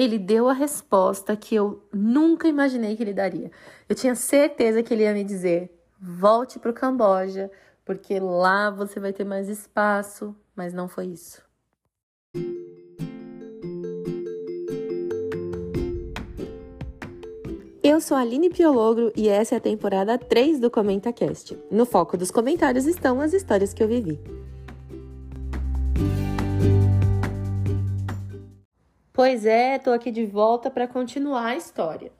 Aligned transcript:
ele 0.00 0.18
deu 0.18 0.48
a 0.48 0.52
resposta 0.54 1.36
que 1.36 1.54
eu 1.54 1.82
nunca 1.92 2.48
imaginei 2.48 2.96
que 2.96 3.02
ele 3.02 3.12
daria. 3.12 3.50
Eu 3.88 3.94
tinha 3.94 4.14
certeza 4.14 4.82
que 4.82 4.94
ele 4.94 5.02
ia 5.02 5.12
me 5.12 5.22
dizer: 5.22 5.70
volte 6.00 6.58
para 6.58 6.70
o 6.70 6.74
Camboja, 6.74 7.50
porque 7.84 8.18
lá 8.18 8.70
você 8.70 8.98
vai 8.98 9.12
ter 9.12 9.24
mais 9.24 9.48
espaço, 9.48 10.34
mas 10.56 10.72
não 10.72 10.88
foi 10.88 11.06
isso. 11.06 11.42
Eu 17.82 18.00
sou 18.00 18.16
a 18.16 18.20
Aline 18.20 18.50
Piologro 18.50 19.12
e 19.16 19.28
essa 19.28 19.56
é 19.56 19.58
a 19.58 19.60
temporada 19.60 20.16
3 20.16 20.60
do 20.60 20.70
ComentaCast. 20.70 21.58
No 21.70 21.84
foco 21.84 22.16
dos 22.16 22.30
comentários 22.30 22.86
estão 22.86 23.20
as 23.20 23.32
histórias 23.32 23.74
que 23.74 23.82
eu 23.82 23.88
vivi. 23.88 24.18
Pois 29.20 29.44
é, 29.44 29.78
tô 29.78 29.90
aqui 29.90 30.10
de 30.10 30.24
volta 30.24 30.70
para 30.70 30.88
continuar 30.88 31.48
a 31.48 31.54
história. 31.54 32.10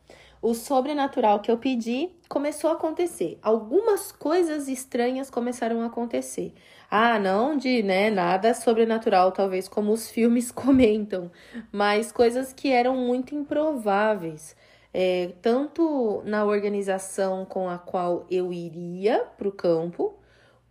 O 0.42 0.52
sobrenatural 0.52 1.40
que 1.40 1.50
eu 1.50 1.56
pedi 1.56 2.10
começou 2.28 2.68
a 2.68 2.74
acontecer. 2.74 3.38
Algumas 3.40 4.12
coisas 4.12 4.68
estranhas 4.68 5.30
começaram 5.30 5.80
a 5.80 5.86
acontecer. 5.86 6.52
Ah, 6.90 7.18
não 7.18 7.56
de, 7.56 7.82
né, 7.82 8.10
nada 8.10 8.52
sobrenatural, 8.52 9.32
talvez 9.32 9.66
como 9.66 9.92
os 9.92 10.10
filmes 10.10 10.52
comentam, 10.52 11.30
mas 11.72 12.12
coisas 12.12 12.52
que 12.52 12.70
eram 12.70 12.94
muito 12.94 13.34
improváveis. 13.34 14.54
É, 14.92 15.30
tanto 15.40 16.20
na 16.26 16.44
organização 16.44 17.46
com 17.46 17.66
a 17.66 17.78
qual 17.78 18.26
eu 18.30 18.52
iria 18.52 19.24
para 19.38 19.48
o 19.48 19.52
campo, 19.52 20.18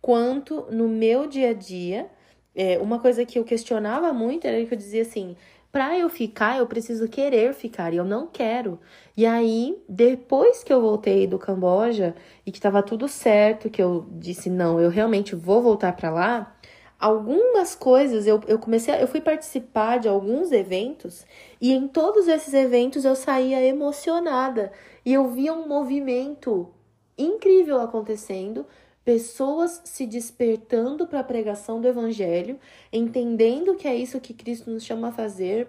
quanto 0.00 0.68
no 0.70 0.88
meu 0.88 1.26
dia 1.26 1.50
a 1.50 1.54
dia. 1.54 2.08
É, 2.54 2.78
uma 2.78 3.00
coisa 3.00 3.24
que 3.24 3.38
eu 3.38 3.44
questionava 3.44 4.12
muito 4.12 4.44
era 4.44 4.64
que 4.64 4.74
eu 4.74 4.78
dizia 4.78 5.02
assim: 5.02 5.36
para 5.72 5.96
eu 5.96 6.08
ficar, 6.08 6.58
eu 6.58 6.66
preciso 6.66 7.08
querer 7.08 7.54
ficar 7.54 7.92
e 7.92 7.96
eu 7.96 8.04
não 8.04 8.26
quero. 8.26 8.80
E 9.16 9.24
aí, 9.24 9.80
depois 9.88 10.64
que 10.64 10.72
eu 10.72 10.80
voltei 10.80 11.26
do 11.26 11.38
Camboja 11.38 12.14
e 12.44 12.50
que 12.50 12.58
estava 12.58 12.82
tudo 12.82 13.06
certo, 13.06 13.70
que 13.70 13.82
eu 13.82 14.06
disse 14.12 14.50
não, 14.50 14.80
eu 14.80 14.90
realmente 14.90 15.36
vou 15.36 15.62
voltar 15.62 15.92
para 15.94 16.10
lá, 16.10 16.56
algumas 16.98 17.74
coisas 17.74 18.26
eu, 18.26 18.40
eu 18.46 18.58
comecei, 18.58 19.00
eu 19.00 19.08
fui 19.08 19.20
participar 19.20 19.98
de 19.98 20.08
alguns 20.08 20.52
eventos 20.52 21.24
e 21.60 21.72
em 21.72 21.88
todos 21.88 22.28
esses 22.28 22.52
eventos 22.52 23.04
eu 23.04 23.16
saía 23.16 23.64
emocionada 23.64 24.72
e 25.04 25.12
eu 25.14 25.28
via 25.28 25.54
um 25.54 25.66
movimento 25.66 26.68
incrível 27.16 27.80
acontecendo 27.80 28.66
pessoas 29.04 29.80
se 29.84 30.06
despertando 30.06 31.06
para 31.06 31.20
a 31.20 31.24
pregação 31.24 31.80
do 31.80 31.88
evangelho, 31.88 32.58
entendendo 32.92 33.74
que 33.74 33.88
é 33.88 33.94
isso 33.94 34.20
que 34.20 34.34
Cristo 34.34 34.70
nos 34.70 34.84
chama 34.84 35.08
a 35.08 35.12
fazer 35.12 35.68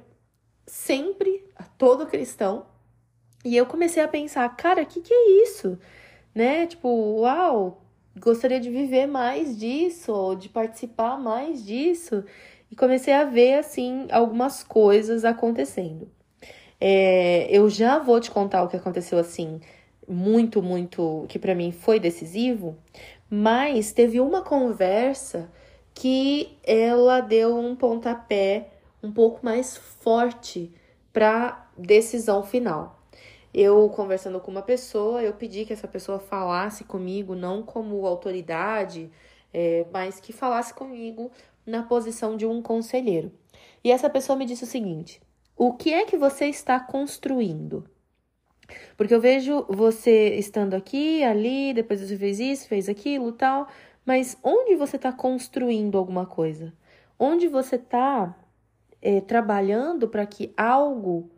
sempre 0.66 1.44
a 1.56 1.64
todo 1.64 2.08
cristão. 2.08 2.66
E 3.44 3.56
eu 3.56 3.66
comecei 3.66 4.04
a 4.04 4.08
pensar, 4.08 4.48
cara, 4.56 4.84
o 4.84 4.86
que, 4.86 5.02
que 5.02 5.14
é 5.14 5.44
isso? 5.44 5.78
Né? 6.36 6.68
Tipo, 6.68 6.88
uau, 7.22 7.82
gostaria 8.20 8.60
de 8.60 8.70
viver 8.70 9.08
mais 9.08 9.58
disso, 9.58 10.14
ou 10.14 10.36
de 10.36 10.50
participar 10.50 11.18
mais 11.18 11.66
disso. 11.66 12.24
E 12.70 12.76
comecei 12.76 13.14
a 13.14 13.26
ver, 13.26 13.56
assim, 13.56 14.08
algumas 14.12 14.64
coisas 14.64 15.26
acontecendo. 15.26 16.10
É, 16.80 17.48
eu 17.50 17.70
já 17.70 18.00
vou 18.00 18.20
te 18.20 18.32
contar 18.32 18.64
o 18.64 18.68
que 18.68 18.78
aconteceu, 18.78 19.18
assim, 19.20 19.60
muito, 20.08 20.62
muito, 20.62 21.26
que 21.30 21.40
para 21.40 21.56
mim 21.56 21.72
foi 21.72 22.00
decisivo, 22.00 22.78
mas 23.34 23.94
teve 23.94 24.20
uma 24.20 24.42
conversa 24.42 25.50
que 25.94 26.58
ela 26.66 27.22
deu 27.22 27.58
um 27.58 27.78
pontapé 27.78 28.72
um 29.02 29.10
pouco 29.10 29.40
mais 29.42 29.78
forte 29.78 30.70
para 31.14 31.66
decisão 31.78 32.44
final. 32.44 33.00
Eu 33.54 33.90
conversando 33.90 34.42
com 34.42 34.52
uma 34.52 34.62
pessoa, 34.62 35.24
eu 35.24 35.32
pedi 35.34 35.64
que 35.64 35.72
essa 35.72 35.88
pessoa 35.88 36.20
falasse 36.20 36.84
comigo, 36.84 37.34
não 37.34 37.64
como 37.64 38.06
autoridade, 38.06 39.10
é, 39.54 39.86
mas 39.94 40.20
que 40.20 40.34
falasse 40.34 40.74
comigo 40.74 41.32
na 41.66 41.84
posição 41.84 42.36
de 42.36 42.46
um 42.46 42.62
conselheiro. 42.62 43.32
E 43.82 43.92
essa 43.92 44.10
pessoa 44.10 44.38
me 44.38 44.46
disse 44.46 44.66
o 44.66 44.68
seguinte: 44.68 45.22
o 45.56 45.74
que 45.74 45.94
é 45.94 46.06
que 46.06 46.18
você 46.18 46.48
está 46.48 46.80
construindo? 46.82 47.86
Porque 48.98 49.14
eu 49.14 49.22
vejo 49.22 49.66
você 49.70 50.36
estando 50.36 50.74
aqui, 50.74 51.24
ali, 51.24 51.74
depois 51.74 52.02
você 52.02 52.18
fez 52.18 52.40
isso, 52.40 52.68
fez 52.68 52.90
aquilo, 52.90 53.32
tal, 53.32 53.68
mas 54.06 54.38
onde 54.44 54.76
você 54.76 54.96
está 54.96 55.12
construindo 55.12 55.98
alguma 55.98 56.26
coisa? 56.26 56.74
Onde 57.18 57.48
você 57.48 57.76
está 57.76 58.36
é, 59.02 59.22
trabalhando 59.22 60.08
para 60.08 60.26
que 60.26 60.54
algo, 60.58 61.30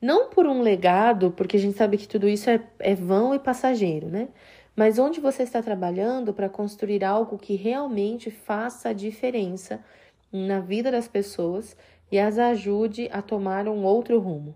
não 0.00 0.28
por 0.28 0.46
um 0.46 0.60
legado, 0.60 1.30
porque 1.30 1.56
a 1.56 1.60
gente 1.60 1.76
sabe 1.76 1.96
que 1.96 2.08
tudo 2.08 2.28
isso 2.28 2.50
é, 2.50 2.60
é 2.78 2.94
vão 2.94 3.34
e 3.34 3.38
passageiro, 3.38 4.08
né? 4.08 4.28
Mas 4.74 4.98
onde 4.98 5.20
você 5.20 5.42
está 5.42 5.62
trabalhando 5.62 6.32
para 6.32 6.48
construir 6.48 7.04
algo 7.04 7.36
que 7.38 7.54
realmente 7.54 8.30
faça 8.30 8.90
a 8.90 8.92
diferença 8.92 9.84
na 10.32 10.60
vida 10.60 10.90
das 10.90 11.08
pessoas 11.08 11.76
e 12.10 12.18
as 12.18 12.38
ajude 12.38 13.08
a 13.12 13.20
tomar 13.20 13.68
um 13.68 13.84
outro 13.84 14.18
rumo. 14.18 14.54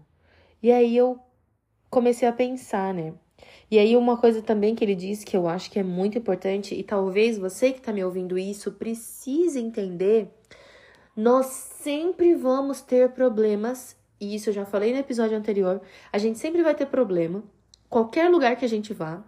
E 0.62 0.72
aí 0.72 0.96
eu 0.96 1.18
comecei 1.94 2.26
a 2.26 2.32
pensar, 2.32 2.92
né? 2.92 3.14
E 3.70 3.78
aí, 3.78 3.96
uma 3.96 4.16
coisa 4.16 4.42
também 4.42 4.74
que 4.74 4.84
ele 4.84 4.96
diz 4.96 5.22
que 5.22 5.36
eu 5.36 5.46
acho 5.46 5.70
que 5.70 5.78
é 5.78 5.82
muito 5.82 6.18
importante, 6.18 6.74
e 6.74 6.82
talvez 6.82 7.38
você 7.38 7.70
que 7.70 7.78
está 7.78 7.92
me 7.92 8.04
ouvindo 8.04 8.36
isso 8.36 8.72
precise 8.72 9.60
entender: 9.60 10.28
nós 11.16 11.46
sempre 11.46 12.34
vamos 12.34 12.80
ter 12.80 13.12
problemas, 13.12 13.96
e 14.20 14.34
isso 14.34 14.50
eu 14.50 14.54
já 14.54 14.66
falei 14.66 14.92
no 14.92 14.98
episódio 14.98 15.38
anterior. 15.38 15.80
A 16.12 16.18
gente 16.18 16.38
sempre 16.38 16.62
vai 16.62 16.74
ter 16.74 16.86
problema, 16.86 17.44
qualquer 17.88 18.28
lugar 18.28 18.56
que 18.56 18.64
a 18.64 18.68
gente 18.68 18.92
vá, 18.92 19.22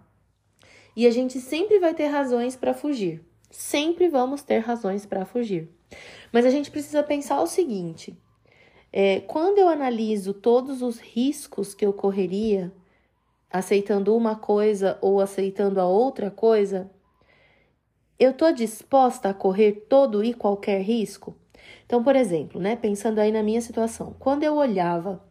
e 0.93 1.07
a 1.07 1.11
gente 1.11 1.39
sempre 1.39 1.79
vai 1.79 1.93
ter 1.93 2.07
razões 2.07 2.55
para 2.55 2.73
fugir. 2.73 3.23
Sempre 3.49 4.09
vamos 4.09 4.43
ter 4.43 4.59
razões 4.59 5.05
para 5.05 5.25
fugir. 5.25 5.69
Mas 6.33 6.45
a 6.45 6.49
gente 6.49 6.69
precisa 6.69 7.01
pensar 7.01 7.41
o 7.41 7.47
seguinte: 7.47 8.17
é, 8.91 9.19
quando 9.21 9.57
eu 9.57 9.67
analiso 9.67 10.33
todos 10.33 10.81
os 10.81 10.99
riscos 10.99 11.73
que 11.73 11.85
eu 11.85 11.93
correria 11.93 12.71
aceitando 13.51 14.15
uma 14.15 14.35
coisa 14.35 14.97
ou 15.01 15.19
aceitando 15.19 15.79
a 15.79 15.85
outra 15.85 16.29
coisa, 16.29 16.89
eu 18.19 18.31
estou 18.31 18.51
disposta 18.51 19.29
a 19.29 19.33
correr 19.33 19.85
todo 19.87 20.23
e 20.23 20.33
qualquer 20.33 20.81
risco? 20.81 21.35
Então, 21.85 22.03
por 22.03 22.15
exemplo, 22.15 22.59
né, 22.59 22.75
pensando 22.75 23.19
aí 23.19 23.31
na 23.31 23.43
minha 23.43 23.61
situação, 23.61 24.15
quando 24.19 24.43
eu 24.43 24.55
olhava 24.55 25.21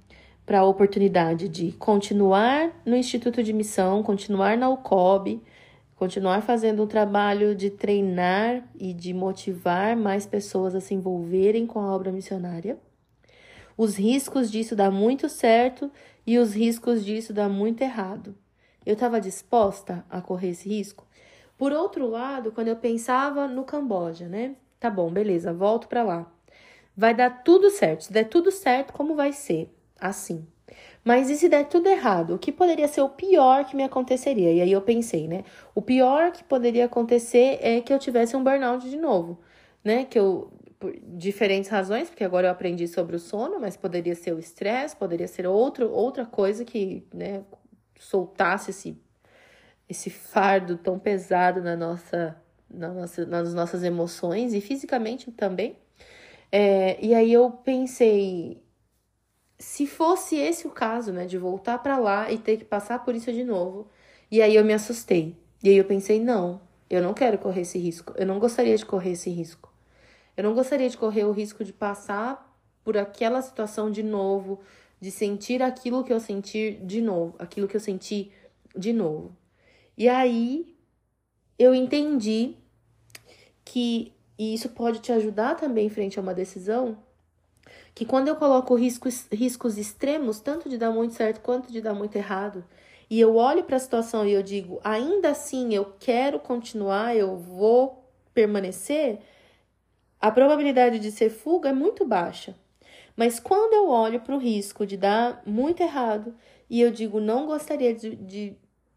para 0.44 0.60
a 0.60 0.64
oportunidade 0.64 1.48
de 1.48 1.72
continuar 1.72 2.70
no 2.84 2.96
Instituto 2.96 3.42
de 3.42 3.52
Missão, 3.52 4.02
continuar 4.02 4.56
na 4.56 4.70
UCOB, 4.70 5.42
continuar 5.96 6.42
fazendo 6.42 6.84
um 6.84 6.86
trabalho 6.86 7.54
de 7.54 7.70
treinar 7.70 8.62
e 8.78 8.92
de 8.92 9.12
motivar 9.12 9.96
mais 9.96 10.24
pessoas 10.24 10.74
a 10.74 10.80
se 10.80 10.94
envolverem 10.94 11.66
com 11.66 11.80
a 11.80 11.92
obra 11.92 12.12
missionária, 12.12 12.78
os 13.76 13.96
riscos 13.96 14.50
disso 14.50 14.74
dá 14.74 14.90
muito 14.90 15.28
certo 15.28 15.90
e 16.26 16.38
os 16.38 16.54
riscos 16.54 17.04
disso 17.04 17.32
dá 17.32 17.48
muito 17.48 17.82
errado. 17.82 18.34
Eu 18.84 18.94
estava 18.94 19.20
disposta 19.20 20.04
a 20.08 20.20
correr 20.20 20.50
esse 20.50 20.68
risco? 20.68 21.06
Por 21.58 21.72
outro 21.72 22.06
lado, 22.08 22.52
quando 22.52 22.68
eu 22.68 22.76
pensava 22.76 23.48
no 23.48 23.64
Camboja, 23.64 24.28
né? 24.28 24.56
Tá 24.78 24.90
bom, 24.90 25.10
beleza, 25.10 25.52
volto 25.52 25.88
para 25.88 26.02
lá. 26.02 26.30
Vai 26.96 27.14
dar 27.14 27.42
tudo 27.42 27.70
certo. 27.70 28.04
Se 28.04 28.12
der 28.12 28.24
tudo 28.24 28.50
certo, 28.50 28.92
como 28.92 29.14
vai 29.14 29.32
ser? 29.32 29.74
Assim. 29.98 30.46
Mas 31.04 31.30
e 31.30 31.36
se 31.36 31.48
der 31.48 31.68
tudo 31.68 31.88
errado? 31.88 32.34
O 32.34 32.38
que 32.38 32.50
poderia 32.50 32.88
ser 32.88 33.00
o 33.00 33.08
pior 33.08 33.64
que 33.64 33.76
me 33.76 33.84
aconteceria? 33.84 34.52
E 34.52 34.60
aí 34.60 34.72
eu 34.72 34.82
pensei, 34.82 35.28
né? 35.28 35.44
O 35.74 35.80
pior 35.80 36.32
que 36.32 36.42
poderia 36.42 36.86
acontecer 36.86 37.58
é 37.60 37.80
que 37.80 37.92
eu 37.92 37.98
tivesse 37.98 38.36
um 38.36 38.42
burnout 38.42 38.88
de 38.88 38.96
novo, 38.96 39.38
né? 39.84 40.04
Que 40.04 40.18
eu 40.18 40.50
por 40.78 40.94
diferentes 41.00 41.70
razões, 41.70 42.08
porque 42.08 42.24
agora 42.24 42.48
eu 42.48 42.50
aprendi 42.50 42.86
sobre 42.86 43.16
o 43.16 43.18
sono, 43.18 43.58
mas 43.60 43.76
poderia 43.76 44.14
ser 44.14 44.34
o 44.34 44.38
estresse, 44.38 44.96
poderia 44.96 45.28
ser 45.28 45.46
outro, 45.46 45.90
outra 45.90 46.26
coisa 46.26 46.64
que 46.64 47.06
né, 47.12 47.42
soltasse 47.98 48.70
esse, 48.70 49.00
esse 49.88 50.10
fardo 50.10 50.76
tão 50.76 50.98
pesado 50.98 51.62
na 51.62 51.76
nossa, 51.76 52.36
na 52.70 52.92
nossa, 52.92 53.24
nas 53.26 53.54
nossas 53.54 53.82
emoções 53.82 54.52
e 54.52 54.60
fisicamente 54.60 55.30
também. 55.32 55.76
É, 56.52 56.98
e 57.04 57.14
aí 57.14 57.32
eu 57.32 57.50
pensei, 57.50 58.62
se 59.58 59.86
fosse 59.86 60.36
esse 60.36 60.66
o 60.66 60.70
caso, 60.70 61.12
né, 61.12 61.26
de 61.26 61.38
voltar 61.38 61.78
para 61.78 61.98
lá 61.98 62.30
e 62.30 62.38
ter 62.38 62.58
que 62.58 62.64
passar 62.64 63.04
por 63.04 63.14
isso 63.14 63.32
de 63.32 63.44
novo, 63.44 63.88
e 64.30 64.42
aí 64.42 64.54
eu 64.54 64.64
me 64.64 64.72
assustei. 64.74 65.36
E 65.62 65.70
aí 65.70 65.76
eu 65.76 65.84
pensei, 65.84 66.20
não, 66.20 66.60
eu 66.88 67.02
não 67.02 67.14
quero 67.14 67.38
correr 67.38 67.62
esse 67.62 67.78
risco, 67.78 68.12
eu 68.16 68.26
não 68.26 68.38
gostaria 68.38 68.76
de 68.76 68.84
correr 68.84 69.12
esse 69.12 69.30
risco. 69.30 69.75
Eu 70.36 70.44
não 70.44 70.54
gostaria 70.54 70.88
de 70.88 70.96
correr 70.96 71.24
o 71.24 71.32
risco 71.32 71.64
de 71.64 71.72
passar 71.72 72.56
por 72.84 72.96
aquela 72.96 73.40
situação 73.42 73.90
de 73.90 74.02
novo, 74.02 74.60
de 75.00 75.10
sentir 75.10 75.62
aquilo 75.62 76.04
que 76.04 76.12
eu 76.12 76.20
senti 76.20 76.78
de 76.82 77.00
novo, 77.00 77.34
aquilo 77.38 77.66
que 77.66 77.76
eu 77.76 77.80
senti 77.80 78.30
de 78.76 78.92
novo. 78.92 79.36
E 79.96 80.08
aí 80.08 80.76
eu 81.58 81.74
entendi 81.74 82.54
que 83.64 84.12
e 84.38 84.54
isso 84.54 84.68
pode 84.68 84.98
te 85.00 85.12
ajudar 85.12 85.54
também 85.54 85.88
frente 85.88 86.18
a 86.18 86.22
uma 86.22 86.34
decisão, 86.34 86.98
que 87.94 88.04
quando 88.04 88.28
eu 88.28 88.36
coloco 88.36 88.74
riscos, 88.74 89.26
riscos 89.32 89.78
extremos, 89.78 90.40
tanto 90.40 90.68
de 90.68 90.76
dar 90.76 90.90
muito 90.90 91.14
certo 91.14 91.40
quanto 91.40 91.72
de 91.72 91.80
dar 91.80 91.94
muito 91.94 92.16
errado, 92.16 92.64
e 93.08 93.18
eu 93.18 93.36
olho 93.36 93.64
para 93.64 93.76
a 93.76 93.80
situação 93.80 94.26
e 94.26 94.32
eu 94.32 94.42
digo, 94.42 94.80
ainda 94.84 95.30
assim 95.30 95.74
eu 95.74 95.94
quero 95.98 96.38
continuar, 96.38 97.16
eu 97.16 97.36
vou 97.36 98.04
permanecer, 98.34 99.20
a 100.26 100.30
probabilidade 100.32 100.98
de 100.98 101.12
ser 101.12 101.30
fuga 101.30 101.68
é 101.68 101.72
muito 101.72 102.04
baixa. 102.04 102.56
Mas 103.16 103.38
quando 103.38 103.74
eu 103.74 103.88
olho 103.88 104.20
para 104.20 104.34
o 104.34 104.38
risco 104.38 104.84
de 104.84 104.96
dar 104.96 105.40
muito 105.46 105.80
errado 105.80 106.34
e 106.68 106.80
eu 106.80 106.90
digo 106.90 107.20
não 107.20 107.46
gostaria 107.46 107.94
de, 107.94 108.16
de 108.16 108.56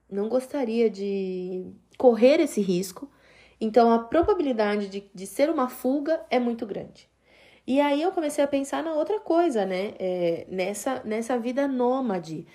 não 0.10 0.28
gostaria 0.28 0.90
de 0.90 1.68
correr 2.00 2.40
esse 2.40 2.62
risco, 2.62 3.08
então 3.62 3.92
a 3.92 4.00
probabilidade 4.00 4.88
de, 4.88 5.10
de 5.14 5.28
ser 5.28 5.52
uma 5.52 5.70
fuga 5.70 6.20
é 6.32 6.40
muito 6.40 6.66
grande. 6.66 7.08
E 7.68 7.80
aí 7.80 8.02
eu 8.02 8.12
comecei 8.12 8.44
a 8.44 8.48
pensar 8.48 8.84
na 8.84 8.94
outra 8.94 9.20
coisa, 9.20 9.68
né? 9.68 9.94
É, 10.00 10.48
nessa, 10.50 11.04
nessa 11.06 11.38
vida 11.38 11.68
nômade, 11.68 12.48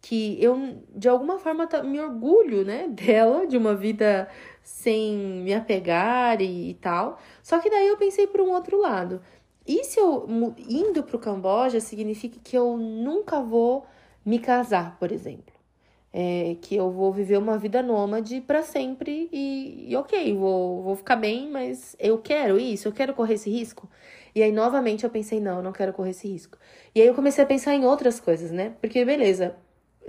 que 0.00 0.42
eu 0.42 0.82
de 0.94 1.08
alguma 1.08 1.38
forma 1.38 1.68
me 1.84 2.00
orgulho, 2.00 2.64
né, 2.64 2.88
dela, 2.92 3.46
de 3.46 3.56
uma 3.56 3.74
vida 3.74 4.28
sem 4.62 5.16
me 5.16 5.54
apegar 5.54 6.40
e, 6.40 6.70
e 6.70 6.74
tal. 6.74 7.18
Só 7.42 7.58
que 7.58 7.70
daí 7.70 7.88
eu 7.88 7.96
pensei 7.96 8.26
por 8.26 8.40
um 8.40 8.50
outro 8.50 8.80
lado. 8.80 9.20
E 9.66 9.84
se 9.84 10.00
eu 10.00 10.26
indo 10.68 11.02
para 11.02 11.16
o 11.16 11.18
Camboja 11.18 11.80
significa 11.80 12.38
que 12.42 12.56
eu 12.56 12.76
nunca 12.78 13.40
vou 13.40 13.86
me 14.24 14.38
casar, 14.38 14.96
por 14.98 15.12
exemplo? 15.12 15.54
É, 16.10 16.56
que 16.62 16.74
eu 16.74 16.90
vou 16.90 17.12
viver 17.12 17.36
uma 17.38 17.58
vida 17.58 17.82
nômade 17.82 18.40
para 18.40 18.62
sempre 18.62 19.28
e, 19.30 19.90
e, 19.90 19.96
ok, 19.96 20.34
vou, 20.34 20.82
vou 20.82 20.96
ficar 20.96 21.16
bem, 21.16 21.50
mas 21.50 21.94
eu 21.98 22.16
quero 22.18 22.58
isso, 22.58 22.88
eu 22.88 22.92
quero 22.92 23.12
correr 23.14 23.34
esse 23.34 23.50
risco. 23.50 23.88
E 24.34 24.42
aí, 24.42 24.50
novamente, 24.50 25.04
eu 25.04 25.10
pensei, 25.10 25.38
não, 25.38 25.58
eu 25.58 25.62
não 25.62 25.72
quero 25.72 25.92
correr 25.92 26.10
esse 26.10 26.26
risco. 26.26 26.58
E 26.94 27.00
aí 27.02 27.06
eu 27.06 27.14
comecei 27.14 27.44
a 27.44 27.46
pensar 27.46 27.74
em 27.74 27.84
outras 27.84 28.18
coisas, 28.20 28.50
né? 28.50 28.74
Porque, 28.80 29.04
beleza, 29.04 29.54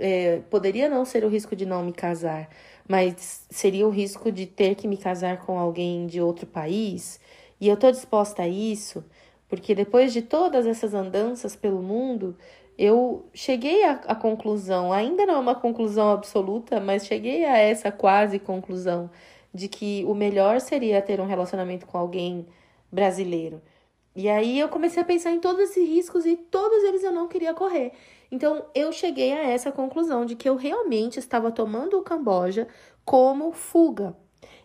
é, 0.00 0.40
poderia 0.50 0.88
não 0.88 1.04
ser 1.04 1.24
o 1.24 1.28
risco 1.28 1.54
de 1.54 1.66
não 1.66 1.84
me 1.84 1.92
casar, 1.92 2.48
mas 2.88 3.46
seria 3.50 3.86
o 3.86 3.90
risco 3.90 4.32
de 4.32 4.46
ter 4.46 4.74
que 4.74 4.88
me 4.88 4.96
casar 4.96 5.38
com 5.44 5.58
alguém 5.58 6.06
de 6.06 6.20
outro 6.20 6.46
país. 6.46 7.20
E 7.60 7.68
eu 7.68 7.76
tô 7.76 7.90
disposta 7.90 8.42
a 8.42 8.48
isso, 8.48 9.04
porque 9.48 9.74
depois 9.74 10.12
de 10.12 10.22
todas 10.22 10.66
essas 10.66 10.94
andanças 10.94 11.54
pelo 11.54 11.82
mundo, 11.82 12.36
eu 12.78 13.26
cheguei 13.34 13.84
à, 13.84 13.92
à 13.92 14.14
conclusão, 14.14 14.92
ainda 14.92 15.26
não 15.26 15.34
é 15.34 15.38
uma 15.38 15.54
conclusão 15.54 16.10
absoluta, 16.10 16.80
mas 16.80 17.06
cheguei 17.06 17.44
a 17.44 17.58
essa 17.58 17.92
quase 17.92 18.38
conclusão 18.38 19.10
de 19.52 19.68
que 19.68 20.04
o 20.06 20.14
melhor 20.14 20.60
seria 20.60 21.02
ter 21.02 21.20
um 21.20 21.26
relacionamento 21.26 21.86
com 21.86 21.98
alguém 21.98 22.46
brasileiro. 22.90 23.60
E 24.20 24.28
aí 24.28 24.60
eu 24.60 24.68
comecei 24.68 25.02
a 25.02 25.06
pensar 25.06 25.30
em 25.30 25.40
todos 25.40 25.62
esses 25.62 25.88
riscos 25.88 26.26
e 26.26 26.36
todos 26.36 26.84
eles 26.84 27.02
eu 27.02 27.10
não 27.10 27.26
queria 27.26 27.54
correr. 27.54 27.92
Então 28.30 28.66
eu 28.74 28.92
cheguei 28.92 29.32
a 29.32 29.48
essa 29.48 29.72
conclusão 29.72 30.26
de 30.26 30.36
que 30.36 30.46
eu 30.46 30.56
realmente 30.56 31.18
estava 31.18 31.50
tomando 31.50 31.98
o 31.98 32.02
Camboja 32.02 32.68
como 33.02 33.50
fuga. 33.50 34.14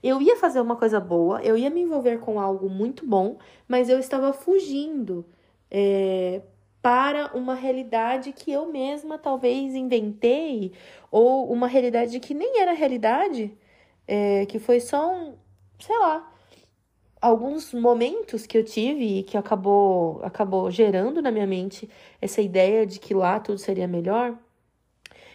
Eu 0.03 0.21
ia 0.21 0.35
fazer 0.35 0.59
uma 0.59 0.75
coisa 0.75 0.99
boa, 0.99 1.41
eu 1.41 1.57
ia 1.57 1.69
me 1.69 1.81
envolver 1.81 2.19
com 2.19 2.37
algo 2.37 2.69
muito 2.69 3.05
bom, 3.05 3.37
mas 3.65 3.89
eu 3.89 3.97
estava 3.97 4.33
fugindo 4.33 5.25
é, 5.71 6.41
para 6.81 7.31
uma 7.33 7.55
realidade 7.55 8.33
que 8.33 8.51
eu 8.51 8.69
mesma 8.71 9.17
talvez 9.17 9.73
inventei, 9.73 10.73
ou 11.09 11.49
uma 11.51 11.65
realidade 11.65 12.19
que 12.19 12.33
nem 12.33 12.59
era 12.59 12.73
realidade, 12.73 13.57
é, 14.05 14.45
que 14.47 14.59
foi 14.59 14.81
só 14.81 15.11
um, 15.15 15.33
sei 15.79 15.97
lá, 15.97 16.34
alguns 17.25 17.74
momentos 17.74 18.45
que 18.45 18.56
eu 18.57 18.63
tive 18.63 19.19
e 19.19 19.24
que 19.24 19.36
acabou, 19.36 20.22
acabou 20.24 20.69
gerando 20.69 21.22
na 21.24 21.31
minha 21.31 21.48
mente 21.48 21.89
essa 22.22 22.39
ideia 22.39 22.86
de 22.86 23.00
que 23.00 23.16
lá 23.16 23.39
tudo 23.39 23.57
seria 23.57 23.88
melhor. 23.88 24.38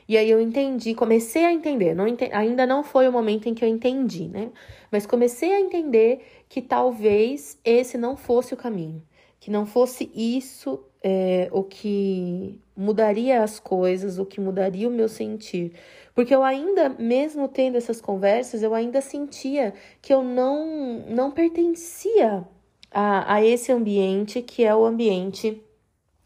E 0.09 0.17
aí 0.17 0.31
eu 0.31 0.41
entendi, 0.41 0.95
comecei 0.95 1.45
a 1.45 1.53
entender, 1.53 1.95
não 1.95 2.07
ente, 2.07 2.31
ainda 2.33 2.67
não 2.67 2.83
foi 2.85 3.09
o 3.09 3.13
momento 3.13 3.49
em 3.49 3.55
que 3.55 3.65
eu 3.65 3.69
entendi, 3.69 4.29
né? 4.29 4.51
Mas 4.91 5.07
comecei 5.07 5.53
a 5.53 5.61
entender 5.61 6.21
que 6.49 6.63
talvez 6.63 7.59
esse 7.65 7.99
não 7.99 8.17
fosse 8.17 8.55
o 8.55 8.57
caminho, 8.57 9.03
que 9.41 9.51
não 9.51 9.65
fosse 9.67 10.11
isso 10.15 10.85
é, 11.03 11.49
o 11.51 11.65
que 11.65 12.61
mudaria 12.77 13.43
as 13.43 13.59
coisas, 13.59 14.19
o 14.19 14.27
que 14.27 14.41
mudaria 14.41 14.87
o 14.87 14.93
meu 14.93 15.09
sentir. 15.09 15.73
Porque 16.15 16.35
eu 16.35 16.43
ainda, 16.43 16.91
mesmo 16.91 17.49
tendo 17.49 17.77
essas 17.77 18.01
conversas, 18.01 18.63
eu 18.63 18.75
ainda 18.75 19.01
sentia 19.01 19.73
que 20.03 20.13
eu 20.13 20.23
não, 20.23 21.05
não 21.09 21.31
pertencia 21.31 22.47
a, 22.91 23.35
a 23.35 23.45
esse 23.45 23.73
ambiente 23.73 24.43
que 24.43 24.65
é 24.65 24.75
o 24.75 24.85
ambiente 24.85 25.63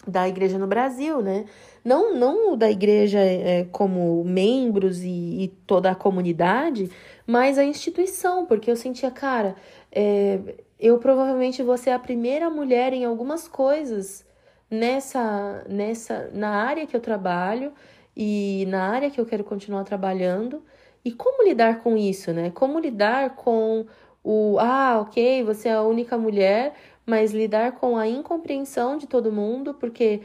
da 0.06 0.28
igreja 0.28 0.58
no 0.58 0.66
Brasil, 0.66 1.22
né? 1.22 1.46
Não, 1.84 2.14
não 2.14 2.56
da 2.56 2.70
igreja 2.70 3.20
é, 3.20 3.64
como 3.70 4.24
membros 4.24 5.02
e, 5.02 5.44
e, 5.44 5.48
toda 5.66 5.90
a 5.90 5.94
comunidade, 5.94 6.90
mas 7.26 7.58
a 7.58 7.64
instituição, 7.64 8.46
porque 8.46 8.70
eu 8.70 8.76
sentia, 8.76 9.10
cara, 9.10 9.54
é, 9.92 10.40
eu 10.78 10.98
provavelmente 10.98 11.62
vou 11.62 11.76
ser 11.76 11.90
a 11.90 11.98
primeira 11.98 12.50
mulher 12.50 12.92
em 12.92 13.04
algumas 13.04 13.48
coisas 13.48 14.26
nessa, 14.70 15.64
nessa, 15.68 16.30
na 16.32 16.50
área 16.50 16.86
que 16.86 16.96
eu 16.96 17.00
trabalho 17.00 17.72
e 18.16 18.64
na 18.68 18.88
área 18.90 19.10
que 19.10 19.20
eu 19.20 19.26
quero 19.26 19.44
continuar 19.44 19.84
trabalhando. 19.84 20.62
E 21.04 21.12
como 21.12 21.44
lidar 21.44 21.82
com 21.82 21.96
isso, 21.96 22.32
né? 22.32 22.50
Como 22.50 22.78
lidar 22.78 23.36
com 23.36 23.86
o, 24.22 24.58
ah, 24.58 25.00
ok, 25.00 25.42
você 25.44 25.68
é 25.68 25.74
a 25.74 25.82
única 25.82 26.16
mulher, 26.16 26.74
mas 27.04 27.32
lidar 27.32 27.72
com 27.72 27.96
a 27.96 28.08
incompreensão 28.08 28.96
de 28.96 29.06
todo 29.06 29.30
mundo, 29.32 29.74
porque 29.74 30.22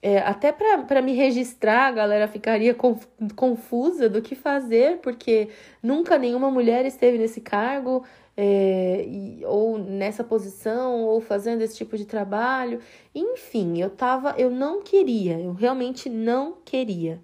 é, 0.00 0.18
até 0.18 0.52
para 0.52 1.02
me 1.02 1.12
registrar, 1.12 1.88
a 1.88 1.92
galera 1.92 2.28
ficaria 2.28 2.72
conf, 2.72 3.04
confusa 3.34 4.08
do 4.08 4.22
que 4.22 4.34
fazer, 4.36 4.98
porque 4.98 5.48
nunca 5.82 6.16
nenhuma 6.16 6.50
mulher 6.50 6.86
esteve 6.86 7.18
nesse 7.18 7.40
cargo 7.40 8.04
é, 8.36 9.04
e, 9.08 9.44
ou 9.44 9.76
nessa 9.76 10.22
posição, 10.22 11.02
ou 11.02 11.20
fazendo 11.20 11.62
esse 11.62 11.76
tipo 11.76 11.96
de 11.98 12.04
trabalho. 12.04 12.80
Enfim, 13.12 13.80
eu 13.80 13.90
tava, 13.90 14.34
eu 14.38 14.50
não 14.50 14.82
queria, 14.82 15.40
eu 15.40 15.52
realmente 15.52 16.08
não 16.08 16.58
queria. 16.64 17.20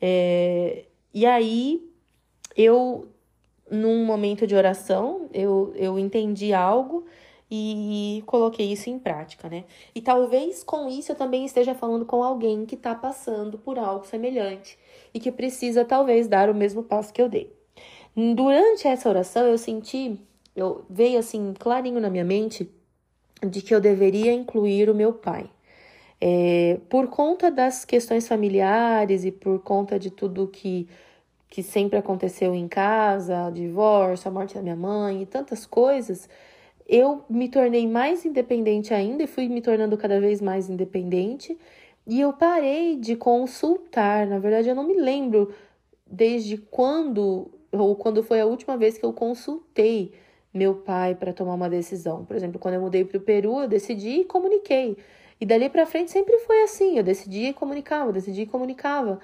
É, 0.00 0.84
e 1.14 1.24
aí 1.24 1.88
eu, 2.56 3.06
num 3.70 4.04
momento 4.04 4.46
de 4.48 4.56
oração, 4.56 5.28
eu, 5.32 5.72
eu 5.76 5.96
entendi 5.96 6.52
algo 6.52 7.06
e 7.50 8.22
coloquei 8.26 8.72
isso 8.72 8.90
em 8.90 8.98
prática, 8.98 9.48
né? 9.48 9.64
E 9.94 10.00
talvez 10.00 10.64
com 10.64 10.88
isso 10.88 11.12
eu 11.12 11.16
também 11.16 11.44
esteja 11.44 11.74
falando 11.74 12.04
com 12.04 12.22
alguém 12.22 12.66
que 12.66 12.74
está 12.74 12.94
passando 12.94 13.56
por 13.58 13.78
algo 13.78 14.06
semelhante 14.06 14.78
e 15.14 15.20
que 15.20 15.30
precisa 15.30 15.84
talvez 15.84 16.26
dar 16.26 16.50
o 16.50 16.54
mesmo 16.54 16.82
passo 16.82 17.12
que 17.12 17.22
eu 17.22 17.28
dei. 17.28 17.52
Durante 18.16 18.88
essa 18.88 19.08
oração 19.08 19.46
eu 19.46 19.58
senti 19.58 20.18
eu 20.56 20.84
veio 20.88 21.18
assim 21.18 21.52
clarinho 21.52 22.00
na 22.00 22.08
minha 22.08 22.24
mente 22.24 22.70
de 23.46 23.60
que 23.60 23.74
eu 23.74 23.80
deveria 23.80 24.32
incluir 24.32 24.88
o 24.88 24.94
meu 24.94 25.12
pai. 25.12 25.50
É, 26.18 26.80
por 26.88 27.08
conta 27.08 27.50
das 27.50 27.84
questões 27.84 28.26
familiares 28.26 29.24
e 29.24 29.30
por 29.30 29.60
conta 29.60 29.98
de 29.98 30.10
tudo 30.10 30.48
que, 30.48 30.88
que 31.50 31.62
sempre 31.62 31.98
aconteceu 31.98 32.54
em 32.54 32.66
casa, 32.66 33.50
divórcio, 33.50 34.28
a 34.28 34.32
morte 34.32 34.54
da 34.54 34.62
minha 34.62 34.76
mãe 34.76 35.22
e 35.22 35.26
tantas 35.26 35.66
coisas, 35.66 36.26
eu 36.88 37.24
me 37.28 37.48
tornei 37.48 37.86
mais 37.86 38.24
independente 38.24 38.94
ainda 38.94 39.22
e 39.24 39.26
fui 39.26 39.48
me 39.48 39.60
tornando 39.60 39.96
cada 39.96 40.20
vez 40.20 40.40
mais 40.40 40.70
independente. 40.70 41.58
E 42.06 42.20
eu 42.20 42.32
parei 42.32 42.96
de 42.96 43.16
consultar. 43.16 44.26
Na 44.26 44.38
verdade, 44.38 44.68
eu 44.68 44.74
não 44.74 44.86
me 44.86 44.94
lembro 44.94 45.52
desde 46.06 46.56
quando 46.56 47.50
ou 47.72 47.96
quando 47.96 48.22
foi 48.22 48.40
a 48.40 48.46
última 48.46 48.76
vez 48.76 48.96
que 48.96 49.04
eu 49.04 49.12
consultei 49.12 50.12
meu 50.54 50.74
pai 50.74 51.14
para 51.14 51.32
tomar 51.32 51.54
uma 51.54 51.68
decisão. 51.68 52.24
Por 52.24 52.36
exemplo, 52.36 52.58
quando 52.58 52.74
eu 52.74 52.80
mudei 52.80 53.04
para 53.04 53.18
o 53.18 53.20
Peru, 53.20 53.60
eu 53.60 53.68
decidi 53.68 54.20
e 54.20 54.24
comuniquei. 54.24 54.96
E 55.40 55.44
dali 55.44 55.68
para 55.68 55.84
frente 55.84 56.10
sempre 56.10 56.38
foi 56.38 56.62
assim, 56.62 56.96
eu 56.96 57.04
decidia 57.04 57.50
e 57.50 57.52
comunicava, 57.52 58.12
decidia 58.12 58.44
e 58.44 58.46
comunicava. 58.46 59.20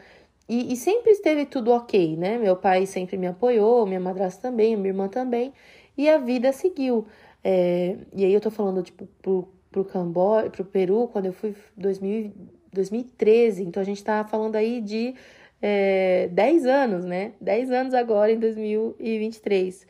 E, 0.49 0.73
e, 0.73 0.76
sempre 0.76 1.12
esteve 1.12 1.47
tudo 1.47 1.71
ok, 1.71 2.16
né? 2.16 2.37
Meu 2.37 2.57
pai 2.57 2.85
sempre 2.85 3.16
me 3.16 3.26
apoiou, 3.26 3.87
minha 3.87 4.00
madrasta 4.00 4.42
também, 4.42 4.76
minha 4.76 4.88
irmã 4.88 5.09
também, 5.09 5.54
e 5.97 6.09
a 6.09 6.19
vida 6.19 6.52
seguiu. 6.52 7.07
É, 7.45 7.97
e 8.15 8.25
aí 8.25 8.33
eu 8.33 8.41
tô 8.41 8.51
falando, 8.51 8.83
tipo, 8.83 9.07
pro, 9.21 9.49
pro 9.71 9.85
Cambó, 9.85 10.43
pro 10.51 10.65
Peru, 10.65 11.09
quando 11.09 11.27
eu 11.27 11.33
fui 11.33 11.55
em 11.77 12.33
2013, 12.73 13.63
então 13.65 13.81
a 13.81 13.85
gente 13.85 14.03
tá 14.03 14.25
falando 14.25 14.57
aí 14.57 14.81
de 14.81 15.15
é, 15.61 16.29
10 16.33 16.67
anos, 16.67 17.05
né? 17.05 17.33
10 17.41 17.71
anos 17.71 17.95
agora 17.95 18.33
em 18.33 18.39
2023. 18.39 19.87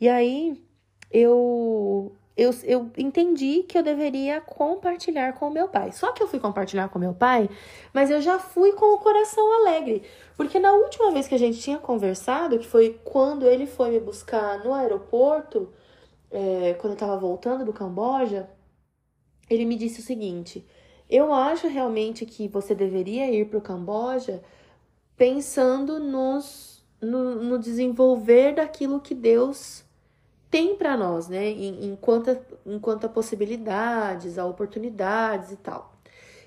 E 0.00 0.08
aí 0.08 0.62
eu, 1.10 2.12
eu, 2.36 2.50
eu 2.64 2.90
entendi 2.98 3.62
que 3.62 3.78
eu 3.78 3.82
deveria 3.82 4.40
compartilhar 4.40 5.32
com 5.34 5.48
o 5.48 5.50
meu 5.50 5.68
pai. 5.68 5.92
Só 5.92 6.12
que 6.12 6.22
eu 6.22 6.28
fui 6.28 6.40
compartilhar 6.40 6.88
com 6.88 6.98
meu 6.98 7.14
pai, 7.14 7.48
mas 7.92 8.10
eu 8.10 8.20
já 8.20 8.38
fui 8.38 8.72
com 8.72 8.94
o 8.94 8.98
coração 8.98 9.60
alegre. 9.60 10.02
Porque 10.36 10.58
na 10.58 10.72
última 10.72 11.10
vez 11.12 11.28
que 11.28 11.34
a 11.34 11.38
gente 11.38 11.60
tinha 11.60 11.78
conversado, 11.78 12.58
que 12.58 12.66
foi 12.66 13.00
quando 13.04 13.46
ele 13.46 13.66
foi 13.66 13.90
me 13.90 14.00
buscar 14.00 14.62
no 14.64 14.74
aeroporto, 14.74 15.72
é, 16.34 16.74
quando 16.74 16.94
eu 16.94 16.98
tava 16.98 17.16
voltando 17.16 17.64
do 17.64 17.72
Camboja, 17.72 18.50
ele 19.48 19.64
me 19.64 19.76
disse 19.76 20.00
o 20.00 20.02
seguinte: 20.02 20.66
eu 21.08 21.32
acho 21.32 21.68
realmente 21.68 22.26
que 22.26 22.48
você 22.48 22.74
deveria 22.74 23.30
ir 23.30 23.48
para 23.48 23.58
o 23.58 23.62
Camboja 23.62 24.42
pensando 25.16 26.00
nos, 26.00 26.84
no, 27.00 27.36
no 27.36 27.58
desenvolver 27.58 28.56
daquilo 28.56 29.00
que 29.00 29.14
Deus 29.14 29.84
tem 30.50 30.74
para 30.76 30.96
nós, 30.96 31.28
né? 31.28 31.50
Enquanto, 31.50 32.36
enquanto 32.66 33.04
a 33.04 33.08
possibilidades, 33.08 34.38
a 34.38 34.44
oportunidades 34.44 35.52
e 35.52 35.56
tal. 35.56 35.94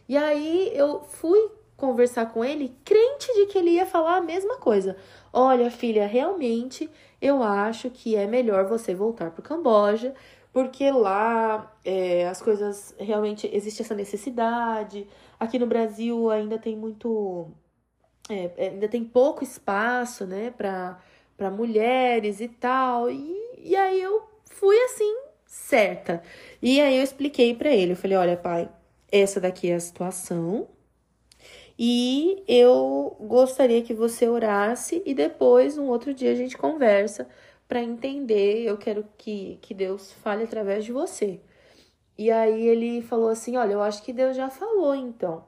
E 0.07 0.17
aí 0.17 0.71
eu 0.73 1.01
fui 1.01 1.49
conversar 1.77 2.33
com 2.33 2.43
ele, 2.43 2.75
crente 2.83 3.33
de 3.35 3.45
que 3.45 3.57
ele 3.57 3.71
ia 3.71 3.85
falar 3.85 4.17
a 4.17 4.21
mesma 4.21 4.57
coisa. 4.57 4.97
Olha, 5.31 5.69
filha, 5.69 6.07
realmente 6.07 6.89
eu 7.21 7.43
acho 7.43 7.89
que 7.89 8.15
é 8.15 8.27
melhor 8.27 8.65
você 8.65 8.93
voltar 8.95 9.31
para 9.31 9.39
o 9.41 9.43
Camboja, 9.43 10.13
porque 10.53 10.91
lá 10.91 11.75
é, 11.85 12.27
as 12.27 12.41
coisas 12.41 12.95
realmente 12.99 13.49
existe 13.53 13.81
essa 13.81 13.95
necessidade. 13.95 15.07
Aqui 15.39 15.59
no 15.59 15.67
Brasil 15.67 16.29
ainda 16.29 16.57
tem 16.57 16.75
muito. 16.75 17.51
É, 18.29 18.69
ainda 18.69 18.87
tem 18.89 19.03
pouco 19.05 19.43
espaço, 19.43 20.25
né, 20.25 20.51
para 20.51 21.51
mulheres 21.51 22.41
e 22.41 22.47
tal. 22.47 23.09
E 23.09 23.47
e 23.57 23.75
aí 23.75 24.01
eu 24.01 24.23
fui 24.45 24.77
assim, 24.85 25.17
certa. 25.45 26.23
E 26.61 26.79
aí 26.79 26.97
eu 26.97 27.03
expliquei 27.03 27.53
para 27.53 27.69
ele, 27.69 27.91
eu 27.93 27.95
falei: 27.97 28.17
"Olha, 28.17 28.37
pai, 28.37 28.69
essa 29.11 29.39
daqui 29.41 29.69
é 29.69 29.75
a 29.75 29.79
situação. 29.79 30.69
E 31.77 32.43
eu 32.47 33.15
gostaria 33.19 33.83
que 33.83 33.93
você 33.93 34.27
orasse 34.27 35.03
e 35.05 35.13
depois, 35.13 35.77
um 35.77 35.87
outro 35.87 36.13
dia, 36.13 36.31
a 36.31 36.35
gente 36.35 36.57
conversa 36.57 37.27
para 37.67 37.81
entender. 37.81 38.63
Eu 38.63 38.77
quero 38.77 39.05
que, 39.17 39.59
que 39.61 39.73
Deus 39.73 40.11
fale 40.11 40.43
através 40.43 40.85
de 40.85 40.91
você. 40.91 41.39
E 42.17 42.31
aí 42.31 42.67
ele 42.67 43.01
falou 43.01 43.29
assim: 43.29 43.57
Olha, 43.57 43.73
eu 43.73 43.81
acho 43.81 44.01
que 44.03 44.11
Deus 44.11 44.35
já 44.35 44.49
falou 44.49 44.95
então. 44.95 45.43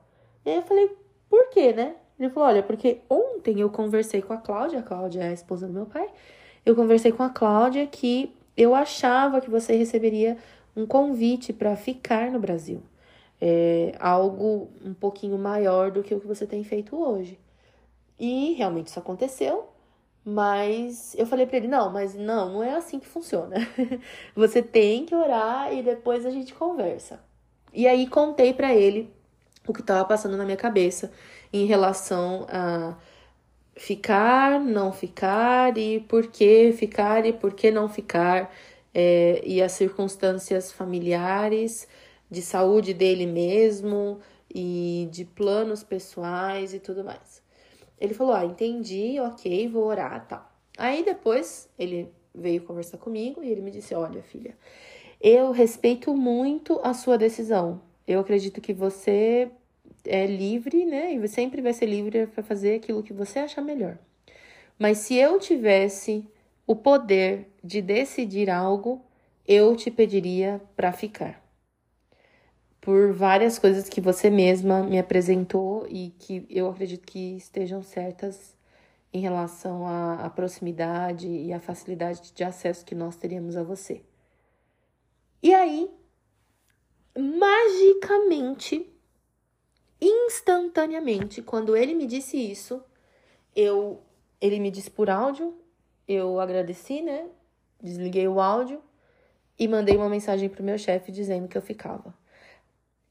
E 0.46 0.52
aí 0.52 0.56
eu 0.58 0.62
falei: 0.62 0.96
Por 1.30 1.50
quê, 1.50 1.74
né? 1.74 1.96
Ele 2.20 2.30
falou: 2.30 2.50
Olha, 2.50 2.62
porque 2.62 3.02
ontem 3.10 3.60
eu 3.62 3.70
conversei 3.70 4.22
com 4.22 4.34
a 4.34 4.38
Cláudia, 4.38 4.80
a 4.80 4.84
Cláudia 4.84 5.22
é 5.24 5.30
a 5.30 5.34
esposa 5.34 5.68
do 5.68 5.74
meu 5.74 5.88
pai, 5.88 6.08
eu 6.66 6.76
conversei 6.76 7.12
com 7.12 7.24
a 7.24 7.30
Cláudia 7.30 7.88
que 7.88 8.36
eu 8.56 8.76
achava 8.76 9.42
que 9.42 9.50
você 9.50 9.76
receberia 9.76 10.38
um 10.76 10.86
convite 10.86 11.52
para 11.54 11.76
ficar 11.76 12.30
no 12.30 12.40
Brasil. 12.40 12.84
É 13.42 13.94
algo 14.00 14.70
um 14.84 14.94
pouquinho 14.94 15.38
maior 15.38 15.92
do 15.92 16.04
que 16.04 16.14
o 16.14 16.20
que 16.20 16.28
você 16.28 16.46
tem 16.46 16.64
feito 16.64 16.96
hoje. 16.96 17.40
E 18.20 18.54
realmente 18.54 18.88
isso 18.88 19.00
aconteceu, 19.00 19.70
mas 20.26 21.16
eu 21.18 21.26
falei 21.26 21.46
para 21.46 21.58
ele: 21.58 21.68
não, 21.68 21.90
mas 21.92 22.14
não, 22.14 22.54
não 22.54 22.64
é 22.64 22.76
assim 22.76 23.00
que 23.00 23.08
funciona. 23.08 23.56
você 24.36 24.62
tem 24.62 25.06
que 25.06 25.16
orar 25.16 25.74
e 25.74 25.82
depois 25.82 26.26
a 26.26 26.30
gente 26.32 26.54
conversa. 26.54 27.22
E 27.74 27.88
aí 27.88 28.08
contei 28.08 28.54
para 28.54 28.74
ele 28.74 29.14
o 29.68 29.74
que 29.74 29.82
estava 29.82 30.04
passando 30.06 30.36
na 30.36 30.44
minha 30.46 30.58
cabeça 30.58 31.12
em 31.54 31.66
relação 31.66 32.46
a 32.50 32.96
ficar, 33.76 34.60
não 34.60 34.92
ficar 34.92 35.78
e 35.78 36.02
por 36.02 36.28
que 36.28 36.74
ficar 36.74 37.26
e 37.26 37.32
por 37.32 37.54
que 37.54 37.72
não 37.72 37.88
ficar, 37.88 38.54
é, 38.94 39.42
e 39.46 39.62
as 39.62 39.72
circunstâncias 39.72 40.72
familiares, 40.72 41.88
de 42.30 42.42
saúde 42.42 42.94
dele 42.94 43.26
mesmo 43.26 44.20
e 44.54 45.08
de 45.12 45.26
planos 45.26 45.84
pessoais 45.84 46.74
e 46.74 46.80
tudo 46.80 47.04
mais. 47.04 47.42
Ele 48.00 48.14
falou: 48.14 48.34
Ah, 48.34 48.46
entendi, 48.46 49.20
ok, 49.20 49.68
vou 49.68 49.86
orar, 49.86 50.28
tá. 50.28 50.50
Aí 50.78 51.04
depois 51.04 51.70
ele 51.78 52.10
veio 52.34 52.62
conversar 52.62 52.98
comigo 52.98 53.44
e 53.44 53.50
ele 53.50 53.62
me 53.62 53.72
disse: 53.72 53.94
Olha, 53.94 54.22
filha, 54.24 54.58
eu 55.20 55.52
respeito 55.52 56.16
muito 56.16 56.80
a 56.84 56.94
sua 56.94 57.18
decisão. 57.18 57.82
Eu 58.08 58.20
acredito 58.20 58.62
que 58.62 58.74
você 58.74 59.52
é 60.06 60.26
livre, 60.26 60.86
né? 60.86 61.14
E 61.14 61.28
sempre 61.28 61.62
vai 61.62 61.74
ser 61.74 61.86
livre 61.86 62.28
para 62.28 62.42
fazer 62.44 62.76
aquilo 62.76 63.04
que 63.04 63.14
você 63.14 63.40
achar 63.40 63.62
melhor. 63.62 63.98
Mas 64.78 65.00
se 65.00 65.16
eu 65.16 65.38
tivesse 65.40 66.26
o 66.66 66.76
poder 66.76 67.48
de 67.64 67.82
decidir 67.82 68.50
algo, 68.50 69.02
eu 69.46 69.76
te 69.76 69.92
pediria 69.92 70.62
para 70.76 70.94
ficar. 70.94 71.49
Por 72.82 73.14
várias 73.14 73.60
coisas 73.60 73.90
que 73.90 74.00
você 74.00 74.30
mesma 74.30 74.84
me 74.84 74.98
apresentou 74.98 75.86
e 75.90 76.12
que 76.18 76.46
eu 76.50 76.70
acredito 76.70 77.06
que 77.06 77.36
estejam 77.36 77.84
certas 77.84 78.58
em 79.12 79.20
relação 79.20 79.86
à, 79.86 80.26
à 80.26 80.30
proximidade 80.30 81.28
e 81.28 81.52
à 81.52 81.60
facilidade 81.60 82.32
de 82.32 82.44
acesso 82.44 82.86
que 82.86 82.96
nós 82.96 83.16
teríamos 83.16 83.58
a 83.58 83.64
você. 83.64 84.02
E 85.42 85.54
aí, 85.54 85.90
magicamente, 87.18 88.88
instantaneamente, 90.00 91.42
quando 91.42 91.76
ele 91.76 91.94
me 91.94 92.06
disse 92.06 92.38
isso, 92.38 92.84
eu 93.56 94.02
ele 94.42 94.60
me 94.60 94.72
disse 94.72 94.90
por 94.90 95.10
áudio, 95.10 95.54
eu 96.08 96.40
agradeci, 96.40 97.02
né? 97.02 97.28
Desliguei 97.82 98.28
o 98.28 98.40
áudio 98.40 98.82
e 99.58 99.68
mandei 99.68 99.98
uma 99.98 100.10
mensagem 100.10 100.48
pro 100.48 100.64
meu 100.64 100.78
chefe 100.78 101.12
dizendo 101.12 101.48
que 101.48 101.58
eu 101.58 101.62
ficava. 101.62 102.14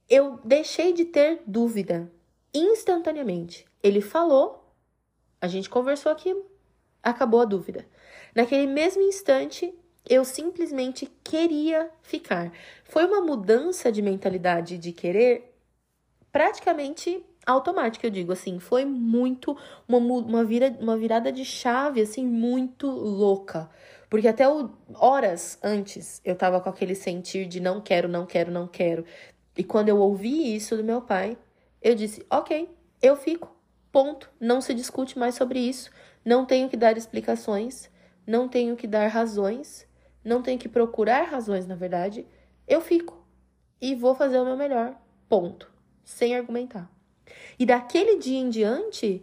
Eu 0.09 0.41
deixei 0.45 0.93
de 0.93 1.05
ter 1.05 1.43
dúvida 1.47 2.11
instantaneamente. 2.55 3.67
Ele 3.83 4.00
falou, 4.00 4.73
a 5.41 5.47
gente 5.47 5.69
conversou 5.69 6.11
aquilo, 6.11 6.45
acabou 7.03 7.41
a 7.41 7.45
dúvida. 7.45 7.87
Naquele 8.35 8.67
mesmo 8.67 9.03
instante, 9.03 9.75
eu 10.09 10.25
simplesmente 10.25 11.11
queria 11.23 11.91
ficar. 12.03 12.53
Foi 12.85 13.05
uma 13.05 13.21
mudança 13.21 13.93
de 13.93 14.00
mentalidade 14.00 14.79
de 14.79 14.93
querer 14.93 15.55
praticamente 16.33 17.25
automática, 17.47 18.07
eu 18.07 18.11
digo 18.11 18.33
assim, 18.33 18.59
foi 18.59 18.85
muito 18.85 19.57
uma, 19.87 19.99
uma, 19.99 20.45
vira, 20.45 20.77
uma 20.81 20.97
virada 20.99 21.33
de 21.33 21.45
chave 21.45 22.03
assim 22.03 22.27
muito 22.27 22.87
louca. 22.87 23.71
Porque 24.11 24.29
até 24.29 24.49
o, 24.49 24.71
horas 24.95 25.59
antes 25.62 26.21
eu 26.25 26.37
tava 26.37 26.61
com 26.61 26.69
aquele 26.69 26.95
sentir 26.95 27.47
de 27.47 27.61
não 27.61 27.81
quero, 27.81 28.09
não 28.09 28.27
quero, 28.27 28.50
não 28.50 28.67
quero. 28.67 29.05
E 29.59 29.65
quando 29.65 29.88
eu 29.88 29.99
ouvi 29.99 30.55
isso 30.55 30.77
do 30.77 30.85
meu 30.85 31.03
pai, 31.03 31.37
eu 31.83 31.95
disse: 31.97 32.25
"OK, 32.31 32.71
eu 33.03 33.17
fico. 33.17 33.55
Ponto. 33.91 34.31
Não 34.38 34.61
se 34.61 34.73
discute 34.73 35.19
mais 35.19 35.35
sobre 35.35 35.59
isso. 35.59 35.91
Não 36.25 36.47
tenho 36.47 36.69
que 36.69 36.77
dar 36.77 36.97
explicações, 36.97 37.91
não 38.27 38.49
tenho 38.49 38.77
que 38.77 38.87
dar 38.87 39.09
razões, 39.09 39.87
não 40.25 40.43
tenho 40.43 40.59
que 40.59 40.69
procurar 40.69 41.25
razões, 41.25 41.67
na 41.67 41.75
verdade. 41.75 42.25
Eu 42.67 42.81
fico 42.81 43.27
e 43.81 43.95
vou 43.95 44.15
fazer 44.15 44.38
o 44.38 44.45
meu 44.45 44.57
melhor. 44.57 44.95
Ponto 45.29 45.71
sem 46.05 46.35
argumentar. 46.35 46.91
E 47.59 47.67
daquele 47.67 48.17
dia 48.17 48.38
em 48.38 48.49
diante, 48.49 49.23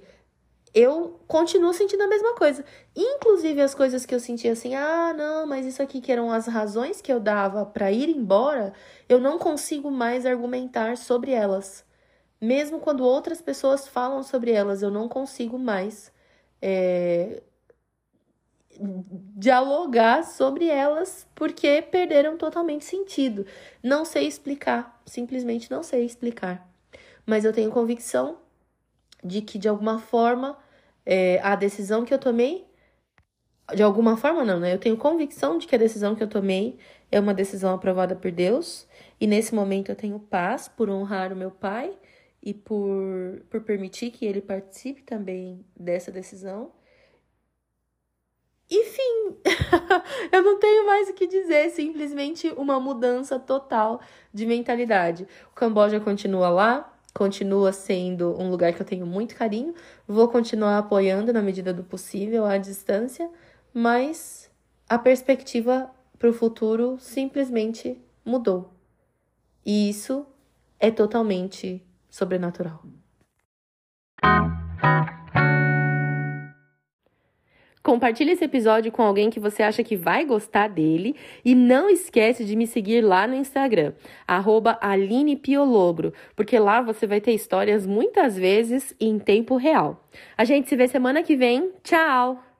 eu 0.75 1.20
continuo 1.27 1.74
sentindo 1.74 2.03
a 2.03 2.08
mesma 2.08 2.36
coisa. 2.36 2.63
Inclusive 2.96 3.62
as 3.62 3.74
coisas 3.74 4.05
que 4.05 4.13
eu 4.13 4.20
sentia 4.20 4.51
assim, 4.51 4.75
ah, 4.75 5.13
não, 5.17 5.48
mas 5.48 5.65
isso 5.65 5.82
aqui 5.82 6.01
que 6.01 6.12
eram 6.12 6.32
as 6.32 6.46
razões 6.46 7.01
que 7.01 7.12
eu 7.12 7.20
dava 7.20 7.65
para 7.65 7.91
ir 7.91 8.10
embora, 8.10 8.74
eu 9.10 9.20
não 9.20 9.39
consigo 9.39 9.89
mais 9.89 10.25
argumentar 10.25 10.98
sobre 10.98 11.32
elas. 11.32 11.86
Mesmo 12.39 12.79
quando 12.79 13.03
outras 13.03 13.41
pessoas 13.41 13.88
falam 13.88 14.22
sobre 14.22 14.51
elas, 14.51 14.82
eu 14.82 14.91
não 14.91 15.08
consigo 15.08 15.58
mais 15.58 16.12
é, 16.62 17.41
dialogar 19.36 20.24
sobre 20.24 20.67
elas 20.67 21.25
porque 21.34 21.82
perderam 21.82 22.38
totalmente 22.38 22.86
sentido. 22.86 23.48
Não 23.82 24.05
sei 24.05 24.27
explicar, 24.27 25.01
simplesmente 25.05 25.72
não 25.72 25.82
sei 25.82 26.05
explicar 26.05 26.75
mas 27.25 27.44
eu 27.44 27.51
tenho 27.51 27.72
convicção 27.72 28.38
de 29.24 29.41
que 29.41 29.58
de 29.58 29.67
alguma 29.67 30.00
forma 30.00 30.58
é, 31.05 31.39
a 31.43 31.55
decisão 31.55 32.03
que 32.03 32.13
eu 32.13 32.19
tomei, 32.19 32.65
de 33.74 33.83
alguma 33.83 34.17
forma 34.17 34.43
não, 34.43 34.59
né? 34.59 34.74
Eu 34.74 34.79
tenho 34.79 34.97
convicção 34.97 35.57
de 35.57 35.67
que 35.67 35.75
a 35.75 35.79
decisão 35.79 36.15
que 36.15 36.24
eu 36.24 36.27
tomei 36.27 36.77
é 37.12 37.19
uma 37.19 37.33
decisão 37.33 37.74
aprovada 37.74 38.15
por 38.15 38.31
Deus 38.31 38.88
e 39.19 39.27
nesse 39.27 39.55
momento 39.55 39.89
eu 39.89 39.95
tenho 39.95 40.19
paz 40.19 40.67
por 40.67 40.89
honrar 40.89 41.31
o 41.33 41.35
meu 41.35 41.51
pai 41.51 41.93
e 42.43 42.53
por, 42.53 43.43
por 43.50 43.62
permitir 43.62 44.12
que 44.12 44.25
ele 44.25 44.41
participe 44.41 45.01
também 45.01 45.65
dessa 45.75 46.12
decisão. 46.12 46.71
Enfim, 48.69 49.38
eu 50.31 50.41
não 50.41 50.59
tenho 50.59 50.85
mais 50.85 51.09
o 51.09 51.13
que 51.13 51.27
dizer, 51.27 51.69
simplesmente 51.69 52.50
uma 52.57 52.79
mudança 52.79 53.39
total 53.39 54.01
de 54.33 54.45
mentalidade. 54.45 55.27
O 55.51 55.55
Camboja 55.55 56.00
continua 56.00 56.50
lá, 56.50 56.95
continua 57.13 57.71
sendo 57.71 58.35
um 58.39 58.50
lugar 58.50 58.74
que 58.74 58.81
eu 58.81 58.85
tenho 58.85 59.05
muito 59.05 59.35
carinho. 59.35 59.74
Vou 60.07 60.27
continuar 60.29 60.77
apoiando 60.77 61.33
na 61.33 61.41
medida 61.41 61.74
do 61.74 61.83
possível 61.83 62.45
à 62.45 62.57
distância, 62.57 63.29
mas 63.74 64.51
a 64.88 65.00
perspectiva 65.00 65.89
para 66.19 66.29
o 66.29 66.33
futuro 66.33 66.97
simplesmente 67.00 68.00
mudou. 68.24 68.71
E 69.65 69.89
isso 69.89 70.25
é 70.79 70.91
totalmente 70.91 71.83
sobrenatural. 72.09 72.83
Compartilhe 77.86 78.32
esse 78.32 78.44
episódio 78.44 78.92
com 78.92 79.04
alguém 79.04 79.30
que 79.30 79.39
você 79.39 79.62
acha 79.62 79.84
que 79.84 79.96
vai 79.96 80.25
gostar 80.25 80.68
dele 80.68 81.15
e 81.46 81.54
não 81.54 81.88
esquece 81.88 82.44
de 82.44 82.56
me 82.56 82.65
seguir 82.65 83.01
lá 83.01 83.27
no 83.27 83.36
Instagram, 83.36 83.94
@alinepiolobro, 84.82 86.12
porque 86.36 86.58
lá 86.58 86.82
você 86.82 87.06
vai 87.06 87.22
ter 87.22 87.34
histórias 87.34 87.86
muitas 87.86 88.36
vezes 88.36 88.96
em 89.00 89.20
tempo 89.20 89.56
real. 89.56 90.04
A 90.36 90.44
gente 90.44 90.68
se 90.68 90.75
vê 90.75 90.88
semana 90.88 91.22
que 91.22 91.36
vem. 91.36 91.74
Tchau! 91.84 92.54